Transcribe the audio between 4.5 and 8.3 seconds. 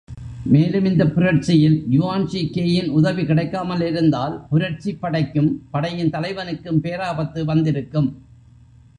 புரட்சி படைக்கும், படையின் தலைவனுக்கும் பேராபத்து வந்திருக்கும்.